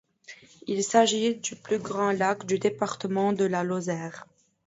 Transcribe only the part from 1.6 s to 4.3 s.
grand lac du département de la Lozère.